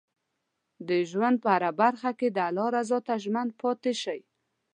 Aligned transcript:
د 0.87 0.89
ژوند 1.09 1.37
په 1.43 1.49
هره 1.55 1.71
برخه 1.81 2.11
کې 2.19 2.27
د 2.31 2.37
الله 2.47 2.67
رضا 2.77 2.99
ته 3.07 3.13
ژمن 3.23 3.47
پاتې 3.61 3.91
شئ. 4.01 4.19